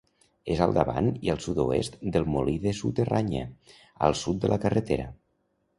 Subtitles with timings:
[0.53, 3.47] És al davant i al sud-oest del Molí de Suterranya,
[4.09, 5.09] al sud de la carretera.